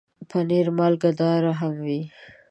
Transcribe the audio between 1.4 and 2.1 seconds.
هم وي.